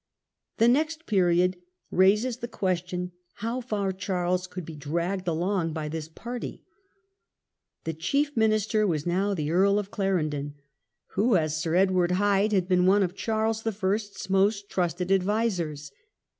The 0.57 0.67
next 0.67 1.05
period 1.05 1.57
raises 1.91 2.37
the 2.37 2.47
question 2.47 3.11
how 3.35 3.61
far 3.61 3.91
Charles 3.91 4.47
could 4.47 4.65
be 4.65 4.75
dragged 4.75 5.27
along 5.27 5.73
by 5.73 5.89
this 5.89 6.07
party. 6.09 6.63
The 7.83 7.93
chief 7.93 8.35
minister 8.35 8.87
was 8.87 9.05
now 9.05 9.35
the 9.35 9.51
Earl 9.51 9.77
of 9.77 9.91
Clarendon, 9.91 10.55
who, 11.09 11.35
as 11.37 11.55
Sir 11.61 11.75
Edward 11.75 12.13
Hyde, 12.13 12.51
had 12.51 12.67
been 12.67 12.87
one 12.87 13.03
of 13.03 13.13
Charles 13.13 13.61
the 13.61 13.71
First's 13.71 14.27
most 14.27 14.71
trusted 14.71 15.11
advisers. 15.11 15.91